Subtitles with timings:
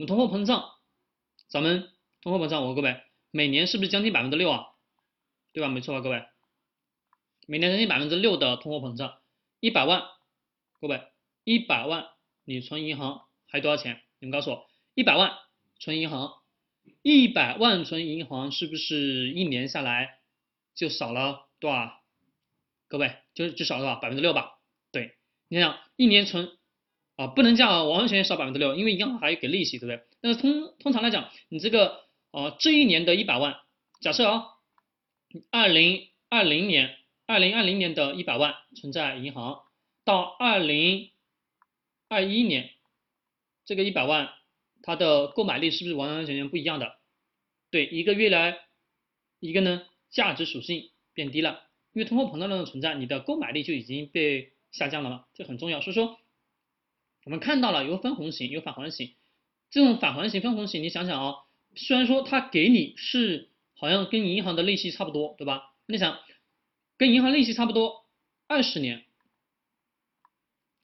[0.00, 0.70] 我们通货膨胀，
[1.48, 1.90] 咱们
[2.22, 4.68] 通货膨胀，我各位每年是不是将近百分之六啊？
[5.52, 5.68] 对吧？
[5.68, 6.24] 没错吧，各位，
[7.46, 9.18] 每年将近百分之六的通货膨胀，
[9.60, 10.04] 一百万，
[10.80, 11.02] 各位
[11.44, 12.08] 一百万
[12.44, 14.00] 你存银行还多少钱？
[14.20, 15.36] 你们告诉我，一百万
[15.78, 16.32] 存银行，
[17.02, 20.18] 一百万存银行是不是一年下来
[20.74, 22.00] 就少了多少？
[22.88, 23.96] 各位就就少了多少？
[23.96, 24.54] 百分之六吧？
[24.92, 26.56] 对，你想一年存。
[27.20, 30.02] 啊，不能叫完完全全少百分之六，因为银行还给利息，对不对？
[30.22, 32.00] 但是通通常来讲，你这个
[32.30, 33.58] 呃这一年的一百万，
[34.00, 34.46] 假设啊，
[35.50, 39.60] 二零二零年二零二零年的一百万存在银行，
[40.02, 41.10] 到二零
[42.08, 42.70] 二一年
[43.66, 44.30] 这个一百万
[44.82, 46.94] 它的购买力是不是完完全全不一样的？
[47.70, 48.60] 对，一个月来
[49.40, 56.16] 一个呢价值属性变低了，因为通货膨胀量的存在，你的购买力就已经被下降了嘛，这很重要，所以说。
[57.24, 59.14] 我们看到了有分红型，有返还型。
[59.70, 61.44] 这种返还型、分红型，你想想啊，
[61.76, 65.74] 虽然说它给你是好像跟银行的利息差不多，对吧？
[65.86, 66.18] 你想
[66.96, 68.06] 跟银行利息差不多，
[68.46, 69.04] 二十年、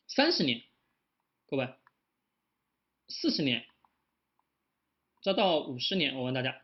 [0.07, 0.63] 三十年，
[1.47, 1.69] 各位，
[3.09, 3.67] 四十年，
[5.23, 6.63] 再到五十年，我问大家，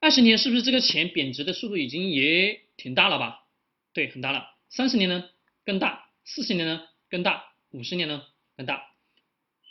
[0.00, 3.46] 二十年是不是这个钱贬值的速度已经也挺大了吧？
[3.92, 4.54] 对，很大了。
[4.70, 5.28] 三十年呢
[5.64, 7.53] 更大，四十年呢更大。
[7.74, 8.22] 五十年呢
[8.56, 8.86] 更大，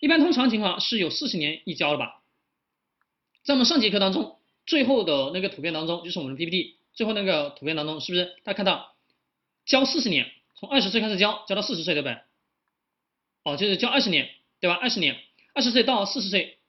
[0.01, 2.21] 一般通常情况是有四十年一交的吧？
[3.45, 8.93] 在我们上节课当中，最后的那个图片当中，就是我们的 PPT 最后那个图片当中，是不是大家看到
[9.65, 12.17] 交四十年，从二十岁开始交，交到四十岁，对不对？
[13.43, 14.29] 哦，就是交二十年，
[14.59, 14.75] 对吧？
[14.75, 15.17] 二十年，
[15.53, 16.59] 二十岁到四十岁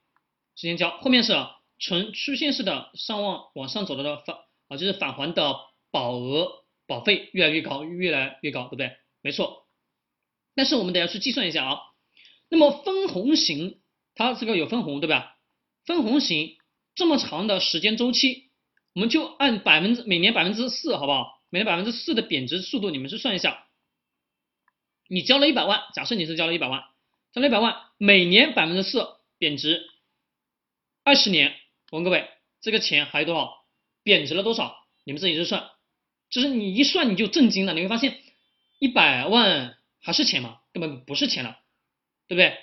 [0.55, 1.33] 之间交，后面是
[1.79, 4.37] 呈曲线式的上往往上走的返
[4.69, 5.57] 啊，就是返还的
[5.91, 8.95] 保额保费越来越高，越来越高，对不对？
[9.21, 9.64] 没错。
[10.55, 11.79] 但是我们得要去计算一下啊，
[12.49, 13.81] 那么分红型
[14.15, 15.35] 它这个有分红对吧？
[15.85, 16.57] 分红型
[16.95, 18.49] 这么长的时间周期，
[18.93, 21.41] 我们就按百分之每年百分之四好不好？
[21.49, 23.65] 每年百分之四的贬值速度，你们去算一下。
[25.07, 26.83] 你交了一百万，假设你是交了一百万，
[27.33, 29.05] 交了一百万，每年百分之四
[29.37, 29.85] 贬值，
[31.03, 31.53] 二十年，
[31.91, 32.27] 我问各位，
[32.61, 33.53] 这个钱还有多少？
[34.03, 34.75] 贬值了多少？
[35.03, 35.69] 你们自己去算，
[36.29, 38.17] 就是你一算你就震惊了，你会发现
[38.79, 39.74] 一百万。
[40.05, 40.59] 还是钱吗？
[40.71, 41.57] 根本不是钱了，
[42.27, 42.55] 对不对？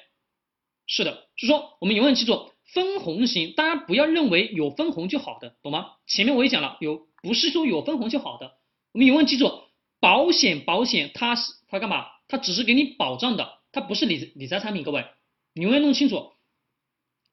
[0.87, 5.97] 是的，所以说我们永远记住分红型，大家不要认为有分红就好的，懂吗？
[6.07, 8.53] 前面我也讲了，有不是说有分红就好的，
[8.93, 9.51] 我们永远记住
[9.99, 12.07] 保险，保险它是它干嘛？
[12.29, 15.05] 它只是给你保障的，它不是理理财产品，各位，
[15.53, 16.31] 你永远弄清楚，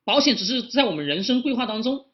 [0.05, 2.07] 保险只是在我们人生规划当中，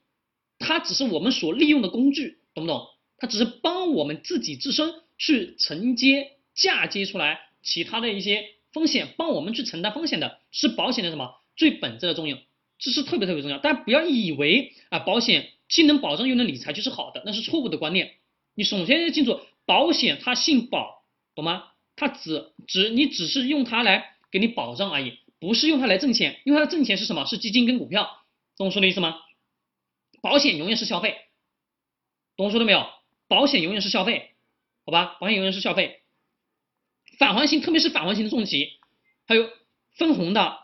[0.59, 2.89] 它只是我们所利用的工具，懂不懂？
[3.17, 7.39] 它只是帮我们自己自身去承接嫁接出来。
[7.65, 12.39] 其他的一些风险，帮我们去承担风险的是保险的什么最本质的作用，
[12.79, 13.57] 这是特别特别重要。
[13.57, 18.13] 大家不要以为啊，保险既能保障又能理财就是好的，那是错误的观念。
[18.53, 21.71] 你首先要清楚，保险它姓保，懂吗？
[21.97, 26.39] 它只只你只是用它来给你保障而已，不是用它来挣钱。
[26.45, 27.25] 用它来挣钱是什么？
[27.25, 28.25] 是基金跟股票，
[28.57, 29.17] 懂我说的意思吗？
[30.21, 31.17] 保险永远是消费，
[32.35, 32.85] 懂我说的没有？
[33.27, 34.31] 保险永远是消费，
[34.85, 35.17] 好吧？
[35.19, 36.01] 保险永远是消费。
[37.17, 38.73] 返还型，特别是返还型的重疾，
[39.25, 39.49] 还有
[39.95, 40.59] 分红的，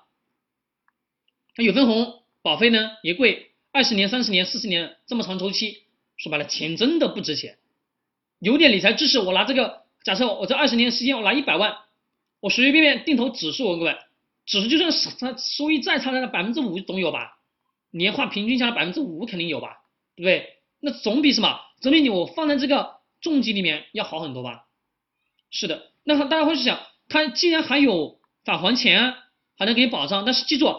[1.55, 5.83] 有分红，保费呢也贵，二十年、三十年、四十年这么长周期，
[6.17, 7.57] 说白了钱真的不值钱。
[8.39, 11.77] 有点理财知识，我拿这个，假设我这二十年时间我拿一百万，
[12.39, 13.97] 我随随便便定投指数，各位，
[14.45, 17.37] 指数就算它收益再差，那百分之五总有吧？
[17.91, 19.83] 年化平均下来百分之五肯定有吧？
[20.15, 20.57] 对不对？
[20.79, 21.59] 那总比什么？
[21.79, 24.65] 总比你我放在这个重疾里面要好很多吧？
[25.51, 25.90] 是的。
[26.03, 26.79] 那大家会去想，
[27.09, 29.15] 他既然还有返还钱，
[29.57, 30.75] 还能给你保障，但是记住，